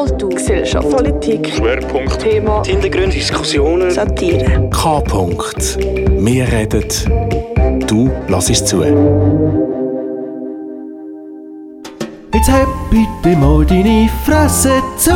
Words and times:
Kultur, 0.00 0.30
Gesellschaft, 0.30 0.88
Politik, 0.88 1.52
Schwerpunkt 1.56 2.20
Thema, 2.20 2.62
Hintergründe, 2.64 3.10
Diskussionen, 3.10 3.90
Satire. 3.90 4.70
K. 4.70 4.98
-Punkt. 5.00 5.76
Wir 6.24 6.50
reden, 6.50 6.86
du 7.86 8.10
lassest 8.26 8.66
zu. 8.66 8.82
Jetzt 12.32 12.50
heb 12.50 12.68
bitte 12.90 13.36
mal 13.36 13.66
deine 13.66 14.08
Fresse 14.24 14.82
zu 14.96 15.10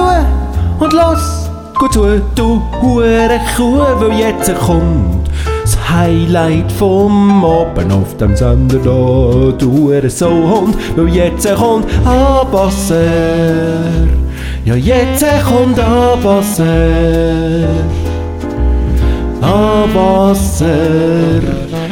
und 0.79 0.93
lass 0.93 1.49
gut 1.79 1.95
zu, 1.95 2.21
du 2.35 2.61
hure 2.83 3.41
Kuh, 3.57 3.79
weil 4.01 4.19
jetzt 4.19 4.55
kommt 4.67 5.31
das 5.63 5.79
Highlight 5.91 6.71
vom 6.73 7.43
Abend 7.43 7.91
auf 7.91 8.15
dem 8.19 8.37
Sender 8.37 8.81
da, 8.85 9.53
du 9.57 9.73
hure 9.73 10.11
Sauhund, 10.11 10.77
weil 10.95 11.09
jetzt 11.09 11.49
kommt 11.57 11.87
Abwasser. 12.05 13.01
Ja, 14.65 14.75
jetzt 14.77 15.27
kommt 15.47 15.79
Abwasser. 15.79 16.65
Abwasser. 19.43 20.67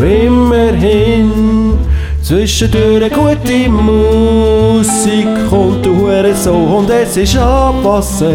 Immerhin 0.00 1.76
zwischendurch 2.22 3.12
gute 3.12 3.68
Musik 3.68 5.26
und 5.50 5.84
du 5.84 5.96
Hure 5.96 6.32
so 6.32 6.54
und 6.54 6.88
es 6.90 7.16
ist 7.16 7.36
Abwasser. 7.36 8.28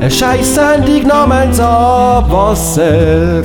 Eine 0.00 0.10
Scheiss-Sendung 0.10 1.06
namens 1.06 1.58
Abwasser 1.60 3.42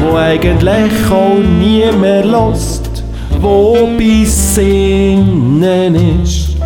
wo 0.00 0.16
eigentlich 0.16 1.10
auch 1.10 1.38
nie 1.38 1.84
mehr 1.92 2.24
lost, 2.24 3.04
wo 3.40 3.88
bis 3.96 4.54
Sinnen 4.54 6.22
ist. 6.22 6.56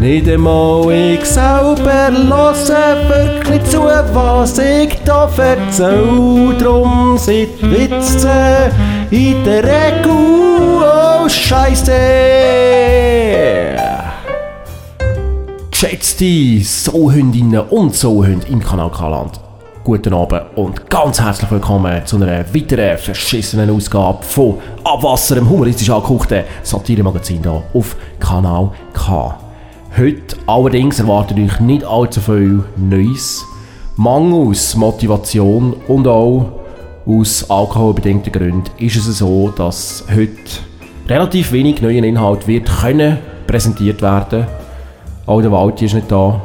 Nicht 0.00 0.28
einmal 0.28 0.90
ich 0.92 1.24
selber 1.24 2.10
höre 2.10 3.08
wirklich 3.08 3.64
zu, 3.64 3.82
was 3.82 4.58
ich 4.58 4.98
da 5.04 5.28
erzähl. 5.36 6.56
Drum 6.58 7.16
sind 7.16 7.62
Witze 7.62 8.72
in 9.10 9.44
der 9.44 9.62
Regel 9.62 10.10
oh 10.82 11.28
Scheisse. 11.28 11.92
Geschätzte 15.82 16.60
Sauhündinnen 16.62 17.60
und 17.62 17.92
Sauhunde 17.92 18.46
im 18.46 18.60
Kanal 18.60 18.88
K-Land. 18.88 19.40
Guten 19.82 20.14
Abend 20.14 20.42
und 20.54 20.88
ganz 20.88 21.20
herzlich 21.20 21.50
willkommen 21.50 22.06
zu 22.06 22.18
einer 22.18 22.54
weiteren 22.54 22.96
verschissenen 22.96 23.68
Ausgabe 23.68 24.22
von 24.22 24.58
Abwasser, 24.84 25.34
dem 25.34 25.50
humoristisch 25.50 25.90
angekochten 25.90 26.44
Satire-Magazin 26.62 27.42
hier 27.42 27.64
auf 27.74 27.96
Kanal 28.20 28.70
K. 28.92 29.36
Heute 29.98 30.36
allerdings 30.46 31.00
erwartet 31.00 31.36
euch 31.40 31.58
nicht 31.58 31.84
allzu 31.84 32.20
viel 32.20 32.62
Neues. 32.76 33.44
Mangels 33.96 34.76
Motivation 34.76 35.74
und 35.88 36.06
auch 36.06 36.60
aus 37.06 37.50
alkoholbedingten 37.50 38.32
Gründen 38.32 38.70
ist 38.78 38.94
es 38.98 39.18
so, 39.18 39.48
dass 39.48 40.04
heute 40.08 40.30
relativ 41.08 41.50
wenig 41.50 41.82
neuen 41.82 42.04
Inhalt 42.04 42.46
wird 42.46 42.70
können 42.70 43.18
präsentiert 43.48 44.00
werden. 44.00 44.46
Auch 45.26 45.40
der 45.40 45.52
Walti 45.52 45.84
ist 45.84 45.94
nicht 45.94 46.10
da. 46.10 46.40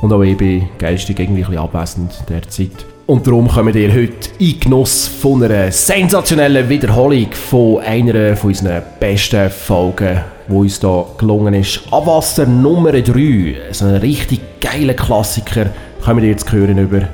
Und 0.00 0.12
auch 0.12 0.22
ich 0.22 0.36
bin 0.36 0.68
geistig 0.78 1.18
irgendwie 1.18 1.44
ein 1.44 1.58
abwesend 1.58 2.12
derzeit. 2.28 2.86
Und 3.06 3.26
darum 3.26 3.48
kommen 3.48 3.76
ihr 3.76 3.92
heute 3.92 4.30
in 4.38 4.60
Genuss 4.60 5.08
von 5.08 5.42
einer 5.42 5.72
sensationellen 5.72 6.68
Wiederholung 6.68 7.32
von 7.32 7.80
einer 7.80 8.36
von 8.36 8.50
unseren 8.50 8.82
besten 9.00 9.50
Folgen, 9.50 10.20
die 10.48 10.54
uns 10.54 10.80
hier 10.80 11.04
gelungen 11.18 11.54
ist. 11.54 11.82
Abwasser 11.90 12.46
Nummer 12.46 12.92
3, 12.92 13.56
so 13.72 13.86
ein 13.86 13.96
richtig 13.96 14.60
geiler 14.60 14.94
Klassiker, 14.94 15.66
kommen 16.04 16.22
ihr 16.22 16.30
jetzt 16.30 16.50
hören 16.52 16.78
über. 16.78 17.08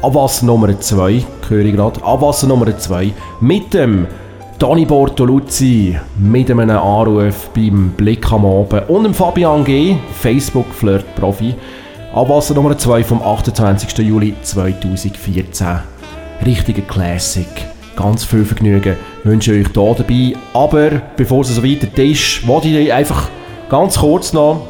Abwasser 0.00 0.46
Nummer 0.46 0.80
2, 0.80 1.22
höre 1.48 1.64
ich 1.64 1.74
gerade. 1.74 2.02
Abwasser 2.02 2.46
Nummer 2.46 2.76
2 2.76 3.12
mit 3.40 3.74
dem 3.74 4.06
Dani 4.58 4.84
Bortoluzzi, 4.84 5.98
mit 6.16 6.48
einem 6.48 6.70
Anruf 6.70 7.50
beim 7.54 7.90
Blick 7.96 8.30
am 8.30 8.46
Abend 8.46 8.88
und 8.88 9.02
dem 9.02 9.12
Fabian 9.12 9.64
G., 9.64 9.96
Facebook-Flirt-Profi. 10.20 11.54
Abwasser 12.14 12.54
Nummer 12.54 12.78
2 12.78 13.02
vom 13.02 13.20
28. 13.20 13.98
Juli 13.98 14.34
2014. 14.42 15.80
Richtiger 16.46 16.82
Classic. 16.82 17.48
Ganz 17.96 18.24
viel 18.24 18.44
Vergnügen 18.44 18.96
wünsche 19.24 19.54
ich 19.54 19.66
euch 19.66 19.72
hier 19.74 19.94
dabei. 19.96 20.32
Aber 20.52 21.02
bevor 21.16 21.40
es 21.40 21.48
so 21.48 21.62
weiter 21.64 21.88
ist, 22.00 22.46
wollte 22.46 22.68
ich 22.68 22.92
einfach 22.92 23.28
ganz 23.68 23.98
kurz 23.98 24.32
noch 24.32 24.62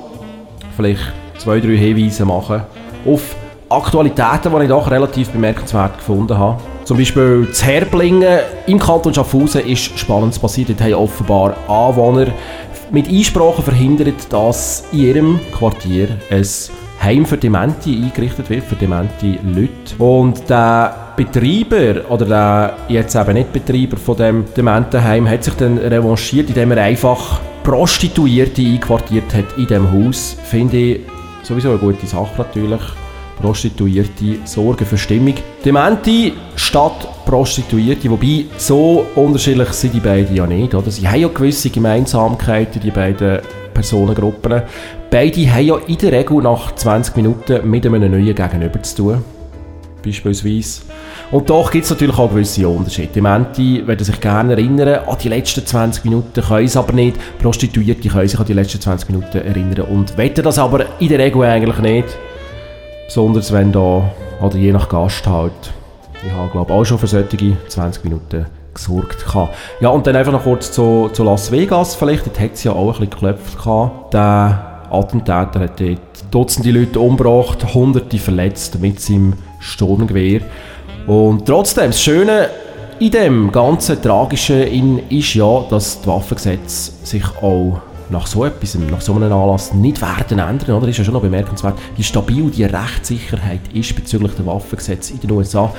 vielleicht 0.76 1.12
zwei, 1.36 1.60
drei 1.60 1.76
Hinweise 1.76 2.24
machen 2.24 2.62
auf 3.06 3.36
Aktualitäten, 3.68 4.52
die 4.54 4.62
ich 4.62 4.68
doch 4.68 4.90
relativ 4.90 5.30
bemerkenswert 5.30 5.98
gefunden 5.98 6.38
habe. 6.38 6.60
Zum 6.84 6.98
Beispiel 6.98 7.46
das 7.48 7.64
Herblingen 7.64 8.40
im 8.66 8.78
Kanton 8.78 9.14
Schaffhausen 9.14 9.66
ist 9.66 9.98
Spannendes 9.98 10.38
passiert. 10.38 10.68
Dort 10.68 10.82
haben 10.82 10.94
offenbar 10.94 11.54
Anwohner 11.66 12.26
mit 12.90 13.08
Einsprachen 13.08 13.64
verhindert, 13.64 14.30
dass 14.30 14.84
in 14.92 14.98
ihrem 14.98 15.40
Quartier 15.52 16.08
ein 16.30 16.46
Heim 17.02 17.26
für 17.26 17.36
Demente 17.36 17.90
eingerichtet 17.90 18.48
wird, 18.48 18.64
für 18.64 18.76
demente 18.76 19.38
Leute. 19.42 19.96
Und 19.98 20.48
der 20.48 20.94
Betreiber, 21.16 22.10
oder 22.10 22.24
der 22.24 22.76
jetzt 22.88 23.14
eben 23.14 23.34
nicht 23.34 23.52
Betreiber 23.52 23.96
von 23.96 24.16
dem 24.16 24.44
Dementenheim, 24.56 25.28
hat 25.28 25.44
sich 25.44 25.54
dann 25.54 25.78
revanchiert, 25.78 26.48
indem 26.48 26.72
er 26.72 26.82
einfach 26.84 27.40
Prostituierte 27.62 28.62
einquartiert 28.62 29.34
hat 29.34 29.56
in 29.56 29.66
diesem 29.66 29.90
Haus. 29.90 30.36
Finde 30.44 30.76
ich 30.76 31.00
sowieso 31.42 31.70
eine 31.70 31.78
gute 31.78 32.06
Sache 32.06 32.32
natürlich. 32.38 32.80
Prostituierte 33.40 34.38
sorgen 34.44 34.86
für 34.86 34.98
Stimmung. 34.98 35.34
Demente 35.64 36.32
statt 36.56 37.08
Prostituierte, 37.26 38.10
wobei 38.10 38.44
so 38.56 39.06
unterschiedlich 39.14 39.68
sind 39.70 39.94
die 39.94 40.00
beiden 40.00 40.34
ja 40.34 40.46
nicht. 40.46 40.74
Oder? 40.74 40.90
Sie 40.90 41.06
haben 41.08 41.20
ja 41.20 41.28
gewisse 41.28 41.70
Gemeinsamkeiten, 41.70 42.80
die 42.80 42.90
beiden 42.90 43.40
Personengruppen. 43.72 44.62
Beide 45.10 45.52
haben 45.52 45.66
ja 45.66 45.76
in 45.86 45.98
der 45.98 46.12
Regel 46.12 46.42
nach 46.42 46.74
20 46.74 47.16
Minuten 47.16 47.68
mit 47.68 47.86
einem 47.86 48.10
neuen 48.10 48.34
Gegenüber 48.34 48.82
zu 48.82 48.96
tun. 48.96 49.24
Beispielsweise. 50.02 50.82
Und 51.30 51.48
doch 51.48 51.70
gibt 51.70 51.84
es 51.84 51.90
natürlich 51.90 52.18
auch 52.18 52.30
gewisse 52.30 52.68
Unterschiede. 52.68 53.08
Die 53.14 53.20
Menti 53.20 53.86
werden 53.86 54.04
sich 54.04 54.20
gerne 54.20 54.52
erinnern 54.52 55.04
an 55.06 55.16
die 55.22 55.28
letzten 55.28 55.64
20 55.64 56.04
Minuten, 56.04 56.42
können 56.42 56.66
es 56.66 56.76
aber 56.76 56.92
nicht. 56.92 57.16
Prostituierte 57.38 58.08
können 58.08 58.28
sich 58.28 58.38
an 58.38 58.46
die 58.46 58.52
letzten 58.52 58.80
20 58.80 59.08
Minuten 59.10 59.38
erinnern 59.38 59.86
und 59.86 60.16
wetten 60.16 60.44
das 60.44 60.58
aber 60.58 60.86
in 61.00 61.08
der 61.08 61.18
Regel 61.18 61.42
eigentlich 61.42 61.78
nicht. 61.78 62.08
Besonders 63.06 63.52
wenn 63.52 63.72
da, 63.72 64.10
oder 64.40 64.56
je 64.56 64.72
nach 64.72 64.88
Gast 64.88 65.26
halt. 65.26 65.52
Ich 66.26 66.32
habe 66.32 66.50
glaube 66.50 66.72
auch 66.72 66.84
schon 66.84 66.98
für 66.98 67.06
solche 67.06 67.56
20 67.68 68.04
Minuten 68.04 68.46
gesorgt 68.72 69.34
hatte. 69.34 69.52
Ja, 69.80 69.90
und 69.90 70.06
dann 70.06 70.16
einfach 70.16 70.32
noch 70.32 70.42
kurz 70.42 70.72
zu, 70.72 71.10
zu 71.12 71.22
Las 71.22 71.50
Vegas 71.50 71.94
vielleicht. 71.94 72.26
Dort 72.26 72.40
hat 72.40 72.54
es 72.54 72.64
ja 72.64 72.72
auch 72.72 72.86
ein 73.00 73.08
bisschen 73.08 73.10
geklopft. 73.10 73.58
Gehabt. 73.58 74.14
Der 74.14 74.82
Attentäter 74.90 75.60
hat 75.60 75.80
dort 75.80 76.00
Dutzende 76.30 76.70
Leute 76.72 76.98
umgebracht, 76.98 77.74
Hunderte 77.74 78.18
verletzt 78.18 78.80
mit 78.80 79.00
seinem 79.00 79.34
Sturmgewehr. 79.60 80.40
Und 81.06 81.46
trotzdem, 81.46 81.86
das 81.86 82.02
Schöne 82.02 82.48
in 82.98 83.10
dem 83.10 83.52
ganzen 83.52 84.00
Tragischen 84.00 85.08
ist 85.08 85.34
ja, 85.34 85.64
dass 85.68 85.98
das 85.98 86.06
Waffengesetz 86.06 86.92
sich 87.04 87.24
auch 87.40 87.80
nach 88.10 88.26
so 88.26 88.44
etwas, 88.44 88.74
nach 88.74 89.00
so 89.00 89.14
einem 89.14 89.32
Anlass 89.32 89.72
nicht 89.72 90.00
werden 90.00 90.38
ändern, 90.38 90.76
oder? 90.76 90.88
Ist 90.88 90.98
ja 90.98 91.04
schon 91.04 91.14
noch 91.14 91.22
bemerkenswert, 91.22 91.78
wie 91.96 92.02
stabil 92.02 92.50
die 92.50 92.64
Rechtssicherheit 92.64 93.60
ist 93.72 93.94
bezüglich 93.94 94.32
der 94.34 94.46
Waffengesetze 94.46 95.14
in 95.14 95.20
den 95.20 95.30
USA. 95.32 95.72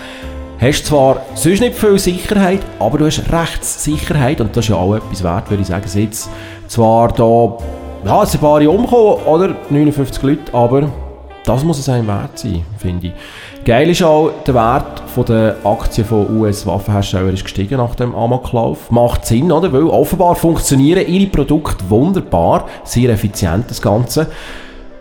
Hast 0.59 0.85
zwar 0.85 1.21
sonst 1.33 1.59
nicht 1.59 1.75
viel 1.75 1.99
Sicherheit, 1.99 2.61
aber 2.79 2.97
du 2.97 3.05
hast 3.05 3.21
Rechtssicherheit 3.31 4.39
und 4.39 4.55
das 4.55 4.65
ist 4.65 4.69
ja 4.69 4.77
auch 4.77 4.95
etwas 4.95 5.23
wert, 5.23 5.49
würde 5.49 5.61
ich 5.61 5.67
sagen. 5.67 5.85
Jetzt 5.93 6.29
zwar 6.67 7.11
da, 7.11 7.57
ja, 8.05 8.23
es 8.23 8.33
ein 8.33 8.39
paar 8.39 8.61
umgekommen, 8.61 9.25
oder? 9.25 9.55
59 9.69 10.23
Leute, 10.23 10.53
aber 10.53 10.89
das 11.43 11.63
muss 11.63 11.79
es 11.79 11.89
einem 11.89 12.07
wert 12.07 12.39
sein, 12.39 12.65
finde 12.77 13.07
ich. 13.07 13.13
Geil 13.65 13.89
ist 13.89 14.01
auch, 14.01 14.31
der 14.45 14.53
Wert 14.55 15.03
der 15.23 15.57
Aktien 15.63 16.05
von 16.05 16.37
US-Waffenherstellern 16.37 17.33
ist 17.33 17.43
gestiegen 17.43 17.77
nach 17.77 17.95
dem 17.95 18.13
Amoklauf. 18.13 18.91
Macht 18.91 19.25
Sinn, 19.25 19.51
oder? 19.51 19.71
Weil 19.71 19.83
offenbar 19.83 20.35
funktionieren 20.35 21.07
ihre 21.07 21.27
Produkte 21.27 21.89
wunderbar, 21.89 22.65
sehr 22.83 23.09
effizient 23.09 23.69
das 23.69 23.81
Ganze. 23.81 24.27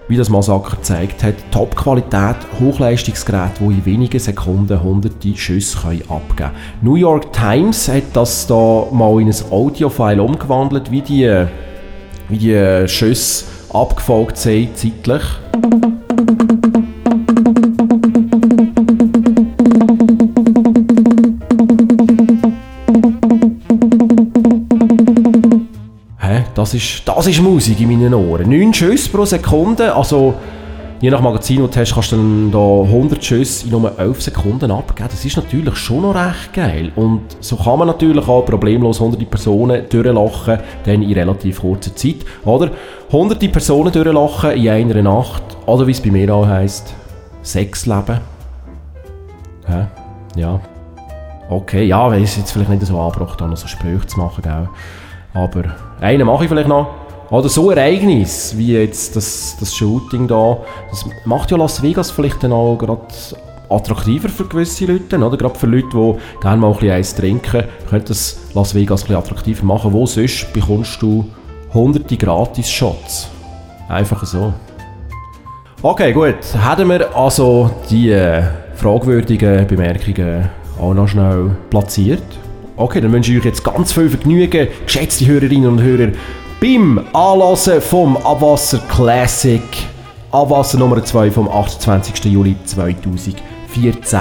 Wie 0.07 0.17
das 0.17 0.29
Massaker 0.29 0.77
gezeigt 0.77 1.23
hat, 1.23 1.35
Top-Qualität, 1.51 2.37
Hochleistungsgeräte, 2.61 3.61
die 3.61 3.65
in 3.65 3.85
wenigen 3.87 4.21
Sekunden 4.21 4.83
hunderte 4.83 5.35
Schüsse 5.35 5.79
können 5.79 6.03
abgeben 6.03 6.37
können. 6.37 6.51
New 6.83 6.97
York 6.97 7.33
Times 7.33 7.89
hat 7.89 8.05
das 8.13 8.47
da 8.47 8.87
mal 8.93 9.21
in 9.21 9.29
ein 9.29 9.51
Audio-File 9.51 10.21
umgewandelt, 10.21 10.91
wie 10.91 11.01
die, 11.01 11.47
wie 12.29 12.39
die 12.39 12.89
Schüsse 12.89 13.47
abgefolgt 13.73 14.37
sind 14.37 14.77
zeitlich. 14.77 15.23
Das 26.65 26.73
ist, 26.73 27.07
das 27.07 27.27
ist 27.27 27.43
Musik 27.43 27.79
in 27.79 27.89
meinen 27.89 28.15
Ohren. 28.15 28.49
9 28.49 28.73
Schüsse 28.73 29.11
pro 29.11 29.27
Sekunde, 29.27 29.95
also 29.95 30.33
je 30.99 31.11
nach 31.11 31.21
Magazin, 31.21 31.61
das 31.61 31.73
du 31.73 31.81
hast, 31.81 31.93
kannst 31.93 32.13
du 32.13 32.17
dann 32.17 32.51
da 32.51 32.59
100 32.59 33.23
Schüsse 33.23 33.67
in 33.67 33.73
nur 33.73 33.99
11 33.99 34.23
Sekunden 34.23 34.71
abgeben. 34.71 35.11
Das 35.11 35.23
ist 35.23 35.37
natürlich 35.37 35.77
schon 35.77 36.01
noch 36.01 36.15
recht 36.15 36.55
geil. 36.55 36.91
Und 36.97 37.21
so 37.41 37.57
kann 37.57 37.81
man 37.81 37.89
natürlich 37.89 38.27
auch 38.27 38.47
problemlos 38.47 38.99
hunderte 38.99 39.27
Personen 39.27 39.87
durchlachen, 39.91 40.59
dann 40.87 41.03
in 41.03 41.13
relativ 41.13 41.61
kurzer 41.61 41.95
Zeit. 41.95 42.25
Oder 42.47 42.71
hunderte 43.13 43.51
Personen 43.51 43.93
durchlachen 43.93 44.53
in 44.53 44.71
einer 44.71 45.03
Nacht, 45.03 45.43
oder 45.67 45.87
wie 45.87 45.93
es 45.93 46.01
bei 46.01 46.11
mir 46.11 46.35
auch 46.35 46.47
heisst, 46.47 46.95
Sexleben. 47.43 48.21
Hä? 49.67 49.85
Ja. 50.35 50.59
Okay, 51.51 51.85
ja, 51.85 52.11
weil 52.11 52.23
es 52.23 52.39
jetzt 52.39 52.53
vielleicht 52.53 52.71
nicht 52.71 52.87
so 52.87 52.99
angebracht 52.99 53.39
habe, 53.39 53.51
noch 53.51 53.59
so 53.59 53.67
Sprüche 53.67 54.07
zu 54.07 54.19
machen, 54.19 54.41
gell? 54.41 54.67
Aber 55.35 55.63
einen 56.01 56.27
mache 56.27 56.45
ich 56.45 56.49
vielleicht 56.49 56.69
noch. 56.69 56.89
Oder 57.31 57.49
so 57.49 57.71
ein 57.71 57.77
Ereignis, 57.77 58.55
wie 58.57 58.75
jetzt 58.75 59.17
das, 59.17 59.57
das 59.59 59.75
Shooting 59.75 60.29
da, 60.29 60.59
das 60.91 61.05
macht 61.25 61.51
ja 61.51 61.57
Las 61.57 61.83
Vegas 61.83 62.11
vielleicht 62.11 62.43
dann 62.45 62.53
auch 62.53 62.77
gerade 62.77 63.03
attraktiver 63.69 64.29
für 64.29 64.45
gewisse 64.45 64.87
Leute, 64.87 65.19
oder? 65.19 65.37
Gerade 65.37 65.59
für 65.59 65.67
Leute, 65.67 65.89
die 65.93 66.41
gerne 66.41 66.59
mal 66.59 66.69
ein 66.69 66.75
bisschen 66.75 66.93
Eis 66.93 67.15
trinken, 67.15 67.65
könnte 67.89 68.09
das 68.09 68.39
Las 68.55 68.75
Vegas 68.75 69.03
ein 69.03 69.07
bisschen 69.09 69.23
attraktiver 69.23 69.65
machen. 69.65 69.93
Wo 69.93 70.07
sonst 70.07 70.53
bekommst 70.53 71.01
du 71.03 71.25
hunderte 71.73 72.17
Gratis-Shots? 72.17 73.31
Einfach 73.89 74.25
so. 74.25 74.53
Okay, 75.83 76.13
gut. 76.13 76.37
Hätten 76.55 76.89
wir 76.89 77.15
also 77.17 77.71
die 77.91 78.11
äh, 78.11 78.43
fragwürdigen 78.75 79.67
Bemerkungen 79.67 80.49
auch 80.81 80.95
noch 80.95 81.09
schnell 81.09 81.51
platziert. 81.71 82.23
Okay, 82.77 83.01
dann 83.01 83.13
wünsche 83.13 83.31
ich 83.31 83.39
euch 83.39 83.45
jetzt 83.45 83.63
ganz 83.63 83.93
viel 83.93 84.11
Vergnügen, 84.11 84.67
geschätzte 84.85 85.27
Hörerinnen 85.27 85.69
und 85.69 85.81
Hörer, 85.81 86.09
beim 86.61 87.01
Anlassen 87.13 87.81
vom 87.81 88.17
Abwasser 88.17 88.81
Classic. 88.89 89.63
Abwasser 90.33 90.79
Nummer 90.79 91.05
2 91.05 91.31
vom 91.31 91.49
28. 91.49 92.25
Juli 92.25 92.57
2014. 92.65 94.21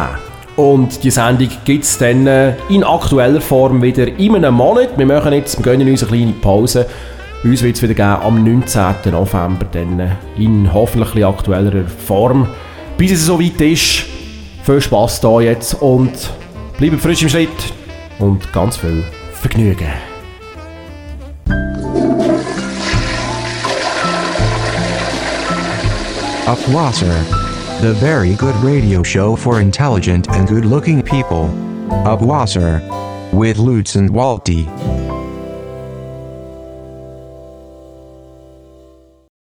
Und 0.55 1.03
die 1.03 1.09
Sendung 1.09 1.49
gibt 1.65 1.83
es 1.83 1.97
dann 1.97 2.27
äh, 2.27 2.53
in 2.69 2.83
aktueller 2.83 3.41
Form 3.41 3.81
wieder 3.81 4.07
in 4.19 4.35
einem 4.35 4.53
Monat. 4.53 4.99
Wir 4.99 5.07
machen 5.07 5.33
jetzt, 5.33 5.57
wir 5.57 5.63
gönnen 5.63 5.89
uns 5.89 6.03
eine 6.03 6.11
kleine 6.11 6.33
Pause. 6.33 6.85
Uns 7.43 7.63
wird 7.63 7.77
es 7.77 7.81
wieder 7.81 7.95
geben 7.95 8.23
am 8.23 8.43
19. 8.43 9.11
November, 9.11 9.65
dann 9.71 9.99
äh, 9.99 10.09
in 10.37 10.71
hoffentlich 10.71 11.25
aktuellerer 11.25 11.87
Form. 11.87 12.47
Bis 12.99 13.13
es 13.13 13.25
soweit 13.25 13.59
ist, 13.61 14.05
viel 14.63 14.79
Spass 14.79 15.19
da 15.21 15.41
jetzt 15.41 15.81
und 15.81 16.11
bleibt 16.77 17.01
frisch 17.01 17.23
im 17.23 17.29
Schritt 17.29 17.49
und 18.19 18.51
ganz 18.53 18.77
viel 18.77 19.03
Vergnügen. 19.33 19.91
Upwasser. 26.45 27.13
The 27.81 27.93
very 27.93 28.35
good 28.35 28.55
radio 28.63 29.01
show 29.01 29.35
for 29.35 29.61
intelligent 29.61 30.29
and 30.29 30.47
good 30.47 30.65
looking 30.65 31.01
people. 31.01 31.49
Upwasser. 32.05 32.81
With 33.31 33.57
Lutz 33.57 33.95
and 33.95 34.09
Walty. 34.09 34.67